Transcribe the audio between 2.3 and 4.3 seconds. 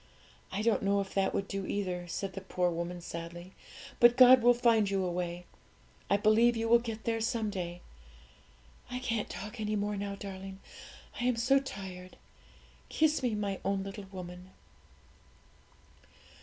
the poor woman sadly; 'but